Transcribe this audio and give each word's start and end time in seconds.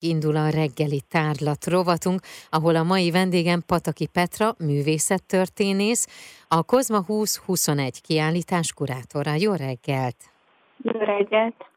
Indul 0.00 0.36
a 0.36 0.48
reggeli 0.48 1.00
tárlat 1.08 1.66
rovatunk, 1.66 2.20
ahol 2.50 2.76
a 2.76 2.82
mai 2.82 3.10
vendégem 3.10 3.62
Pataki 3.66 4.06
Petra, 4.06 4.54
művészettörténész, 4.58 6.06
a 6.48 6.62
Kozma 6.62 7.02
2021 7.02 8.00
kiállítás 8.00 8.72
kurátora. 8.72 9.34
Jó 9.34 9.52
reggelt! 9.52 10.16
Jó 10.82 10.98
reggelt! 10.98 11.69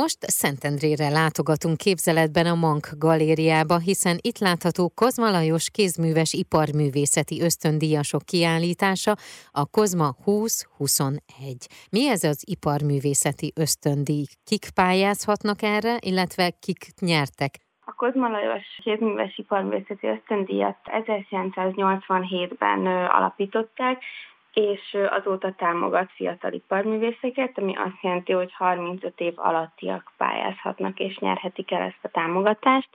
Most 0.00 0.18
Szentendrére 0.40 1.08
látogatunk 1.08 1.76
képzeletben 1.76 2.46
a 2.46 2.54
Mank 2.54 2.86
galériába, 2.98 3.78
hiszen 3.78 4.16
itt 4.20 4.38
látható 4.38 4.92
Kozma 4.94 5.30
Lajos 5.30 5.70
kézműves 5.70 6.32
iparművészeti 6.32 7.42
ösztöndíjasok 7.42 8.22
kiállítása, 8.32 9.12
a 9.50 9.64
Kozma 9.76 10.08
2021. 10.24 11.66
Mi 11.90 12.08
ez 12.08 12.24
az 12.24 12.44
iparművészeti 12.54 13.52
ösztöndíj? 13.64 14.24
Kik 14.44 14.64
pályázhatnak 14.74 15.62
erre, 15.62 15.94
illetve 16.00 16.44
kik 16.64 16.80
nyertek? 17.00 17.52
A 17.84 17.92
Kozma 17.92 18.28
Lajos 18.28 18.66
kézműves 18.82 19.38
iparművészeti 19.38 20.06
ösztöndíjat 20.06 20.76
1987-ben 20.84 22.86
alapították, 22.86 24.02
és 24.52 24.96
azóta 25.10 25.52
támogat 25.52 26.10
fiatal 26.10 26.52
iparművészeket, 26.52 27.58
ami 27.58 27.76
azt 27.76 28.00
jelenti, 28.02 28.32
hogy 28.32 28.52
35 28.52 29.20
év 29.20 29.32
alattiak 29.36 30.12
pályázhatnak 30.16 30.98
és 30.98 31.18
nyerhetik 31.18 31.70
el 31.70 31.82
ezt 31.82 31.98
a 32.04 32.08
támogatást. 32.08 32.88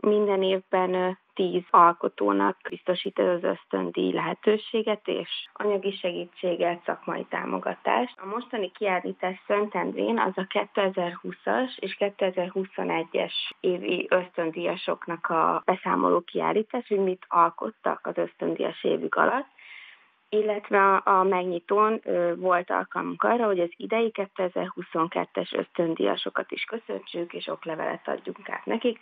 Minden 0.00 0.42
évben 0.42 1.18
10 1.34 1.62
alkotónak 1.70 2.56
biztosít 2.68 3.18
ez 3.18 3.26
az 3.26 3.42
ösztöndíj 3.42 4.12
lehetőséget 4.12 5.08
és 5.08 5.48
anyagi 5.52 5.92
segítséget, 5.92 6.82
szakmai 6.84 7.24
támogatást. 7.24 8.18
A 8.20 8.26
mostani 8.26 8.70
kiállítás 8.70 9.42
Szentendrén 9.46 10.18
az 10.18 10.32
a 10.34 10.46
2020-as 10.74 11.78
és 11.78 11.96
2021-es 11.98 13.32
évi 13.60 14.06
ösztöndíjasoknak 14.10 15.26
a 15.26 15.62
beszámoló 15.64 16.20
kiállítás, 16.20 16.88
hogy 16.88 16.98
mit 16.98 17.24
alkottak 17.28 18.06
az 18.06 18.16
ösztöndíjas 18.16 18.84
évük 18.84 19.14
alatt 19.14 19.48
illetve 20.28 20.96
a 20.96 21.22
megnyitón 21.22 22.00
volt 22.36 22.70
alkalmunk 22.70 23.22
arra, 23.22 23.46
hogy 23.46 23.60
az 23.60 23.70
idei 23.76 24.12
2022-es 24.14 25.58
ösztöndiasokat 25.58 26.50
is 26.50 26.64
köszöntsük, 26.64 27.32
és 27.32 27.46
oklevelet 27.46 28.08
adjunk 28.08 28.50
át 28.50 28.64
nekik, 28.66 28.98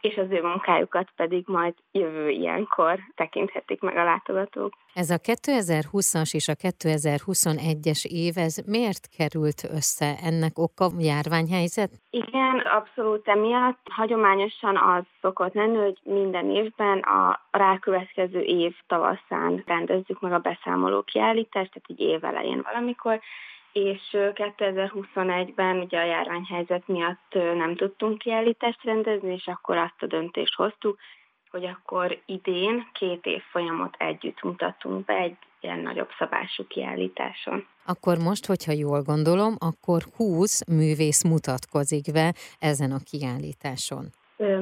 és 0.00 0.16
az 0.16 0.26
ő 0.30 0.42
munkájukat 0.42 1.08
pedig 1.16 1.44
majd 1.46 1.74
jövő 1.92 2.28
ilyenkor 2.28 2.98
tekinthetik 3.14 3.80
meg 3.80 3.96
a 3.96 4.04
látogatók. 4.04 4.72
Ez 4.94 5.10
a 5.10 5.18
2020-as 5.18 6.34
és 6.34 6.48
a 6.48 6.54
2021-es 6.54 8.04
év, 8.04 8.36
ez 8.36 8.56
miért 8.66 9.08
került 9.16 9.64
össze? 9.72 10.16
Ennek 10.22 10.58
oka 10.58 10.90
járványhelyzet? 10.98 11.90
Igen, 12.10 12.58
abszolút 12.58 13.28
emiatt. 13.28 13.80
Hagyományosan 13.84 14.76
az 14.76 15.04
szokott 15.20 15.54
lenni, 15.54 15.76
hogy 15.76 15.98
minden 16.02 16.50
évben 16.50 16.98
a 16.98 17.40
rákövetkező 17.50 18.40
év 18.40 18.74
tavaszán 18.86 19.62
rendezzük 19.66 20.20
meg 20.20 20.32
a 20.32 20.38
beszámoló 20.38 21.02
kiállítást, 21.02 21.72
tehát 21.72 21.88
egy 21.88 22.00
év 22.00 22.24
elején 22.24 22.62
valamikor, 22.64 23.20
és 23.72 24.00
2021-ben 24.12 25.76
ugye 25.78 25.98
a 25.98 26.04
járványhelyzet 26.04 26.88
miatt 26.88 27.34
nem 27.34 27.76
tudtunk 27.76 28.18
kiállítást 28.18 28.84
rendezni, 28.84 29.32
és 29.32 29.46
akkor 29.46 29.76
azt 29.76 30.02
a 30.02 30.06
döntést 30.06 30.54
hoztuk, 30.54 30.98
hogy 31.50 31.64
akkor 31.64 32.18
idén 32.26 32.88
két 32.92 33.24
év 33.26 33.42
folyamot 33.50 33.94
együtt 33.98 34.42
mutatunk 34.42 35.04
be 35.04 35.14
egy 35.14 35.36
ilyen 35.60 35.78
nagyobb 35.78 36.08
szabású 36.18 36.66
kiállításon. 36.66 37.66
Akkor 37.86 38.18
most, 38.18 38.46
hogyha 38.46 38.72
jól 38.72 39.02
gondolom, 39.02 39.54
akkor 39.58 40.02
20 40.16 40.66
művész 40.66 41.24
mutatkozik 41.24 42.12
be 42.12 42.34
ezen 42.58 42.92
a 42.92 42.98
kiállításon. 43.10 44.04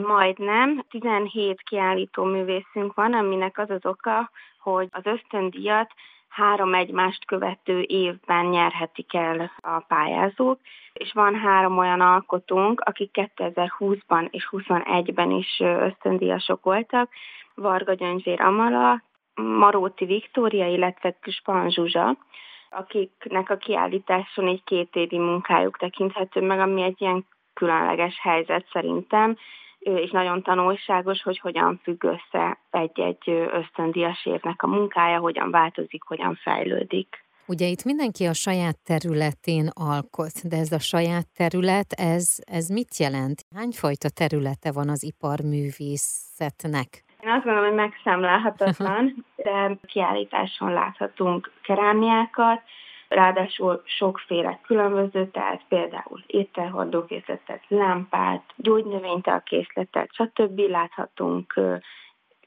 Majdnem. 0.07 0.85
17 0.91 1.63
kiállító 1.63 2.25
művészünk 2.25 2.95
van, 2.95 3.15
aminek 3.15 3.59
az 3.59 3.71
az 3.71 3.87
oka, 3.87 4.31
hogy 4.59 4.89
az 4.91 5.03
ösztöndíjat 5.05 5.93
három 6.29 6.75
egymást 6.75 7.25
követő 7.25 7.85
évben 7.87 8.47
nyerhetik 8.47 9.15
el 9.15 9.53
a 9.57 9.79
pályázók, 9.79 10.61
és 10.93 11.13
van 11.13 11.35
három 11.35 11.79
olyan 11.79 12.01
alkotónk, 12.01 12.81
akik 12.81 13.11
2020-ban 13.37 14.31
és 14.31 14.49
2021-ben 14.51 15.31
is 15.31 15.61
ösztöndíjasok 15.61 16.65
voltak, 16.65 17.11
Varga 17.55 17.93
Gyöngyvér 17.93 18.41
Amala, 18.41 19.03
Maróti 19.35 20.05
Viktória, 20.05 20.67
illetve 20.67 21.17
Küspan 21.21 21.71
Zsuzsa, 21.71 22.17
akiknek 22.71 23.51
a 23.51 23.57
kiállításon 23.57 24.49
egy 24.49 24.65
két 24.65 24.97
évi 24.97 25.19
munkájuk 25.19 25.79
tekinthető 25.79 26.41
meg, 26.41 26.61
ami 26.61 26.83
egy 26.83 27.01
ilyen 27.01 27.27
különleges 27.55 28.21
helyzet 28.21 28.67
szerintem, 28.73 29.37
és 29.97 30.11
nagyon 30.11 30.43
tanulságos, 30.43 31.23
hogy 31.23 31.39
hogyan 31.39 31.81
függ 31.83 32.05
össze 32.05 32.59
egy-egy 32.71 33.31
ösztöndíjas 33.53 34.27
évnek 34.27 34.63
a 34.63 34.67
munkája, 34.67 35.19
hogyan 35.19 35.51
változik, 35.51 36.03
hogyan 36.03 36.35
fejlődik. 36.43 37.27
Ugye 37.47 37.67
itt 37.67 37.85
mindenki 37.85 38.25
a 38.25 38.33
saját 38.33 38.77
területén 38.85 39.69
alkot, 39.73 40.49
de 40.49 40.57
ez 40.57 40.73
a 40.73 40.79
saját 40.79 41.27
terület, 41.37 41.93
ez, 41.93 42.37
ez 42.53 42.69
mit 42.69 42.97
jelent? 42.97 43.43
Hányfajta 43.57 44.09
területe 44.09 44.73
van 44.73 44.89
az 44.89 45.03
iparművészetnek? 45.03 46.89
Én 47.25 47.31
azt 47.31 47.45
gondolom, 47.45 47.69
hogy 47.69 47.79
megszámlálhatatlan, 47.79 49.25
de 49.45 49.79
kiállításon 49.87 50.73
láthatunk 50.73 51.53
kerámiákat, 51.63 52.61
ráadásul 53.09 53.83
sokféle 53.85 54.61
különböző, 54.63 55.31
tehát 55.31 55.63
például 55.69 56.23
ételhordókészletet, 56.27 57.63
lámpát, 57.69 58.43
gyógynövénytelkészletet, 58.57 60.09
stb. 60.13 60.59
láthatunk 60.59 61.61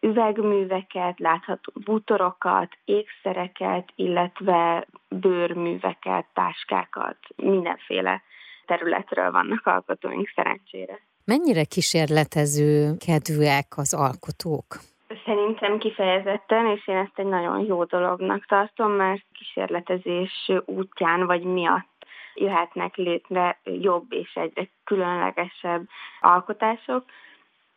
üvegműveket, 0.01 1.19
láthatunk 1.19 1.85
bútorokat, 1.85 2.77
ékszereket, 2.85 3.89
illetve 3.95 4.87
bőrműveket, 5.09 6.25
táskákat, 6.33 7.17
mindenféle 7.35 8.21
területről 8.65 9.31
vannak 9.31 9.65
alkotóink 9.65 10.31
szerencsére. 10.35 10.99
Mennyire 11.25 11.63
kísérletező 11.63 12.97
kedvűek 13.05 13.67
az 13.75 13.93
alkotók? 13.93 14.90
Szerintem 15.31 15.77
kifejezetten, 15.77 16.65
és 16.65 16.87
én 16.87 16.95
ezt 16.95 17.19
egy 17.19 17.25
nagyon 17.25 17.59
jó 17.65 17.83
dolognak 17.83 18.45
tartom, 18.45 18.91
mert 18.91 19.21
kísérletezés 19.31 20.51
útján 20.65 21.25
vagy 21.25 21.43
miatt 21.43 22.05
jöhetnek 22.33 22.95
létre 22.95 23.59
jobb 23.63 24.13
és 24.13 24.33
egyre 24.33 24.69
különlegesebb 24.83 25.87
alkotások. 26.21 27.03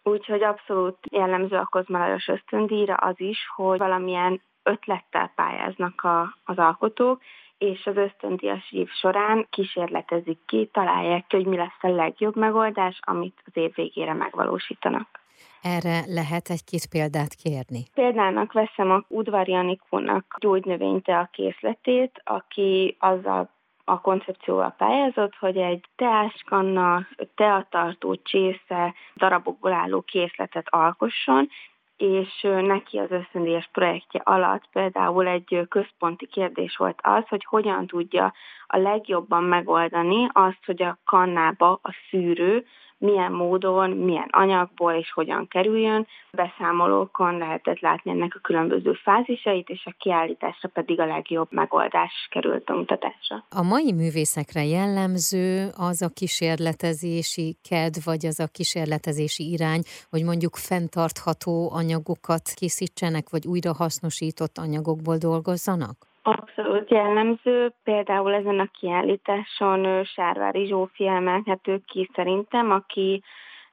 Úgyhogy 0.03 0.43
abszolút 0.43 0.99
jellemző 1.11 1.57
a 1.57 1.69
Kozmalajos 1.71 2.29
ösztöndíjra 2.29 2.95
az 2.95 3.21
is, 3.21 3.39
hogy 3.55 3.79
valamilyen 3.79 4.41
ötlettel 4.63 5.33
pályáznak 5.35 6.05
a, 6.05 6.37
az 6.45 6.59
alkotók, 6.59 7.23
és 7.59 7.87
az 7.87 7.97
ösztöndíjas 7.97 8.73
év 8.73 8.89
során 8.89 9.47
kísérletezik 9.51 10.39
ki, 10.47 10.69
találják 10.73 11.27
ki, 11.27 11.37
hogy 11.37 11.47
mi 11.47 11.57
lesz 11.57 11.83
a 11.83 11.89
legjobb 11.89 12.37
megoldás, 12.37 13.01
amit 13.03 13.43
az 13.45 13.57
év 13.57 13.75
végére 13.75 14.13
megvalósítanak. 14.13 15.23
Erre 15.63 16.05
lehet 16.07 16.49
egy-két 16.49 16.87
példát 16.91 17.35
kérni? 17.35 17.83
Példának 17.95 18.53
veszem 18.53 18.91
a 18.91 19.05
Udvari 19.09 19.55
Anikónak 19.55 20.37
gyógynövényte 20.39 21.19
a 21.19 21.29
készletét, 21.33 22.21
aki 22.25 22.97
azzal 22.99 23.51
a 23.85 24.01
koncepcióval 24.01 24.75
pályázott, 24.79 25.35
hogy 25.35 25.57
egy 25.57 25.85
teáskanna, 25.97 27.07
teatartó, 27.35 28.15
csésze, 28.15 28.95
darabokból 29.17 29.73
álló 29.73 30.01
készletet 30.01 30.67
alkosson, 30.69 31.49
és 31.97 32.41
neki 32.43 32.99
az 32.99 33.11
összendíjas 33.11 33.69
projektje 33.73 34.21
alatt 34.25 34.69
például 34.73 35.27
egy 35.27 35.67
központi 35.69 36.27
kérdés 36.27 36.77
volt 36.77 36.99
az, 37.03 37.29
hogy 37.29 37.45
hogyan 37.45 37.87
tudja 37.87 38.33
a 38.67 38.77
legjobban 38.77 39.45
megoldani 39.45 40.29
azt, 40.33 40.65
hogy 40.67 40.83
a 40.83 40.99
kannába 41.05 41.81
a 41.83 41.95
szűrő 42.11 42.67
milyen 42.99 43.33
módon, 43.33 43.91
milyen 43.91 44.29
anyagból 44.31 44.93
és 44.93 45.13
hogyan 45.13 45.49
kerüljön. 45.49 46.07
Beszámolókon 46.33 47.39
lehetett 47.39 47.81
látni 47.81 48.11
ennek 48.11 48.35
a 48.35 48.39
különböző 48.43 48.93
fázisait, 48.93 49.69
és 49.69 49.83
a 49.87 49.95
kiállításra 49.99 50.69
pedig 50.69 51.01
a 51.01 51.07
legjobb 51.07 51.49
megoldás 51.51 52.29
került 52.31 52.71
a 52.71 52.75
mutatásra. 52.75 53.45
A 53.51 53.63
mai 53.63 53.93
művészekre 53.93 54.65
jellemző 54.65 55.69
az 55.77 56.03
a 56.03 56.09
kísérletezési 56.09 57.57
kedv, 57.69 57.99
vagy 58.05 58.27
az 58.27 58.41
a 58.41 58.47
kísérletezési 58.47 59.51
irány, 59.51 59.83
hogy 60.11 60.25
mondjuk 60.25 60.57
fenntartható 60.57 61.71
anyagokat 61.73 62.49
készítsenek, 62.55 63.31
vagy 63.31 63.47
újrahasznosított 63.47 64.59
anyagokból 64.59 65.17
dolgozzanak? 65.17 66.13
Abszolút 66.57 66.91
jellemző. 66.91 67.73
Például 67.85 68.35
ezen 68.35 68.61
a 68.61 68.71
kiállításon 68.79 70.05
Sárvári 70.05 70.67
Zsófi 70.67 71.07
emelhető 71.07 71.81
ki 71.87 72.11
szerintem, 72.15 72.71
aki 72.71 73.23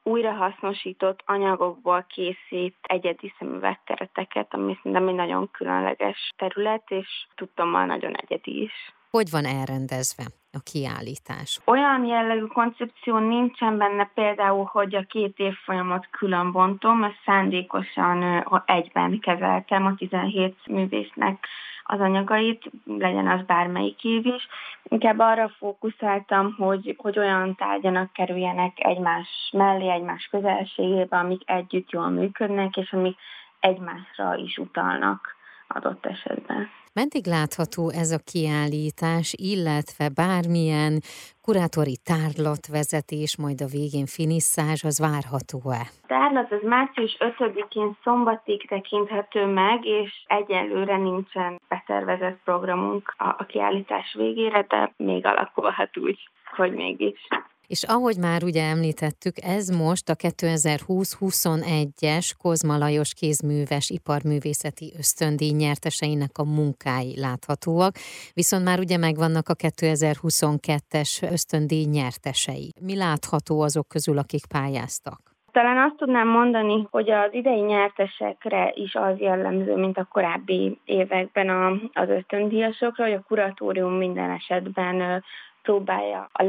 újrahasznosított 0.03 1.23
anyagokból 1.25 2.05
készít 2.09 2.75
egyedi 2.81 3.33
szemüvegkereteket, 3.39 4.53
ami 4.53 4.75
szerintem 4.75 5.07
egy 5.07 5.15
nagyon 5.15 5.51
különleges 5.51 6.31
terület, 6.37 6.83
és 6.87 7.25
tudtommal 7.35 7.85
nagyon 7.85 8.15
egyedi 8.15 8.61
is. 8.61 8.93
Hogy 9.11 9.29
van 9.29 9.45
elrendezve? 9.45 10.23
a 10.53 10.59
kiállítás? 10.71 11.59
Olyan 11.65 12.05
jellegű 12.05 12.45
koncepció 12.45 13.17
nincsen 13.17 13.77
benne 13.77 14.11
például, 14.13 14.65
hogy 14.71 14.95
a 14.95 15.05
két 15.09 15.39
évfolyamot 15.39 16.07
külön 16.09 16.51
bontom, 16.51 17.03
ezt 17.03 17.21
szándékosan 17.25 18.45
egyben 18.65 19.19
kezeltem 19.19 19.85
a 19.85 19.95
17 19.95 20.55
művésznek 20.67 21.47
az 21.83 21.99
anyagait, 21.99 22.71
legyen 22.85 23.27
az 23.27 23.45
bármelyik 23.45 24.03
év 24.03 24.25
is. 24.25 24.47
Inkább 24.83 25.19
arra 25.19 25.49
fókuszáltam, 25.49 26.55
hogy, 26.57 26.95
hogy 26.97 27.19
olyan 27.19 27.55
tárgyanak 27.55 28.13
kerüljenek 28.13 28.73
egymás 28.75 29.49
mellé, 29.51 29.89
egymás 29.89 30.27
közelségébe, 30.31 31.17
amik 31.17 31.41
együtt 31.45 31.91
jól 31.91 32.09
működnek, 32.09 32.77
és 32.77 32.93
amik 32.93 33.17
egymásra 33.59 34.35
is 34.35 34.57
utalnak 34.57 35.39
adott 35.73 36.05
esetben. 36.05 36.69
Meddig 36.93 37.25
látható 37.25 37.89
ez 37.89 38.11
a 38.11 38.25
kiállítás, 38.31 39.33
illetve 39.37 40.09
bármilyen 40.15 40.93
kurátori 41.41 41.97
tárlatvezetés, 42.11 43.37
majd 43.37 43.61
a 43.61 43.71
végén 43.77 44.05
finisszázs, 44.05 44.83
az 44.83 44.99
várható-e? 44.99 45.83
A 46.03 46.07
tárlat 46.07 46.51
az 46.51 46.63
március 46.63 47.17
5-én 47.19 47.97
szombatig 48.03 48.67
tekinthető 48.67 49.45
meg, 49.45 49.85
és 49.85 50.11
egyelőre 50.27 50.97
nincsen 50.97 51.59
betervezett 51.67 52.39
programunk 52.43 53.13
a, 53.17 53.27
a 53.37 53.45
kiállítás 53.45 54.13
végére, 54.17 54.65
de 54.67 54.93
még 54.97 55.25
alakulhat 55.25 55.97
úgy, 55.97 56.19
hogy 56.55 56.71
mégis. 56.71 57.27
És 57.75 57.83
ahogy 57.83 58.17
már 58.27 58.41
ugye 58.43 58.63
említettük, 58.75 59.35
ez 59.55 59.65
most 59.83 60.09
a 60.09 60.15
2020-21-es 60.15 62.27
Kozma 62.43 62.77
Lajos 62.77 63.13
kézműves 63.13 63.89
iparművészeti 63.89 64.87
ösztöndíj 64.97 65.53
nyerteseinek 65.63 66.33
a 66.43 66.49
munkái 66.57 67.19
láthatóak, 67.19 67.93
viszont 68.33 68.63
már 68.63 68.79
ugye 68.79 68.97
megvannak 68.97 69.47
a 69.49 69.53
2022-es 69.53 71.31
ösztöndíj 71.31 71.85
nyertesei. 71.97 72.69
Mi 72.87 72.95
látható 72.95 73.61
azok 73.61 73.87
közül, 73.87 74.17
akik 74.17 74.45
pályáztak? 74.55 75.19
Talán 75.51 75.77
azt 75.87 75.97
tudnám 75.97 76.27
mondani, 76.27 76.87
hogy 76.89 77.09
az 77.09 77.33
idei 77.33 77.59
nyertesekre 77.59 78.71
is 78.75 78.95
az 78.95 79.19
jellemző, 79.19 79.75
mint 79.75 79.97
a 79.97 80.07
korábbi 80.11 80.79
években 80.85 81.49
az 81.93 82.09
ösztöndíjasokra, 82.09 83.03
hogy 83.03 83.13
a 83.13 83.23
kuratórium 83.27 83.93
minden 83.93 84.29
esetben 84.29 85.23
próbálja 85.61 86.29
a 86.31 86.43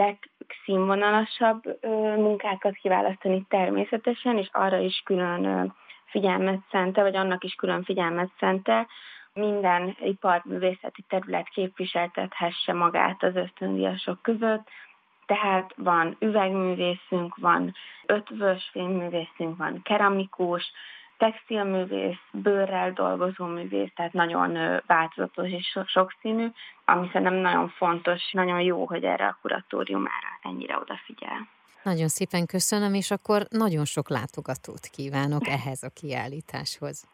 legszínvonalasabb 0.46 1.62
munkákat 2.16 2.74
kiválasztani 2.74 3.44
természetesen, 3.48 4.38
és 4.38 4.48
arra 4.52 4.78
is 4.78 5.02
külön 5.04 5.74
figyelmet 6.04 6.60
szentel, 6.70 7.04
vagy 7.04 7.16
annak 7.16 7.44
is 7.44 7.54
külön 7.54 7.84
figyelmet 7.84 8.30
szentel, 8.38 8.86
minden 9.34 9.96
iparművészeti 10.00 11.04
terület 11.08 11.48
képviseltethesse 11.48 12.72
magát 12.72 13.22
az 13.22 13.36
ösztöndiasok 13.36 14.22
között, 14.22 14.68
tehát 15.26 15.72
van 15.76 16.16
üvegművészünk, 16.18 17.36
van 17.36 17.74
ötvös 18.06 18.68
filmművészünk, 18.72 19.56
van 19.56 19.82
keramikus, 19.82 20.72
textilművész, 21.16 22.22
bőrrel 22.32 22.92
dolgozó 22.92 23.44
művész, 23.44 23.90
tehát 23.94 24.12
nagyon 24.12 24.82
változatos 24.86 25.50
és 25.50 25.78
sokszínű, 25.86 26.46
ami 26.84 27.08
szerintem 27.12 27.34
nagyon 27.34 27.68
fontos, 27.68 28.30
nagyon 28.32 28.60
jó, 28.60 28.86
hogy 28.86 29.04
erre 29.04 29.26
a 29.26 29.38
kuratórium 29.40 30.02
már 30.02 30.22
ennyire 30.42 30.78
odafigyel. 30.78 31.48
Nagyon 31.82 32.08
szépen 32.08 32.46
köszönöm, 32.46 32.94
és 32.94 33.10
akkor 33.10 33.46
nagyon 33.48 33.84
sok 33.84 34.08
látogatót 34.08 34.86
kívánok 34.86 35.48
ehhez 35.48 35.82
a 35.82 35.90
kiállításhoz. 35.94 37.04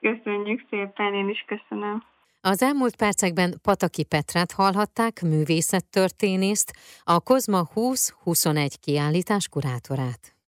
Köszönjük 0.00 0.66
szépen, 0.70 1.14
én 1.14 1.28
is 1.28 1.44
köszönöm. 1.46 2.04
Az 2.40 2.62
elmúlt 2.62 2.96
percekben 2.96 3.58
Pataki 3.62 4.04
Petrát 4.04 4.52
hallhatták, 4.52 5.20
művészettörténészt, 5.22 6.72
a 7.04 7.20
Kozma 7.20 7.62
20-21 7.74 8.74
kiállítás 8.80 9.48
kurátorát. 9.48 10.32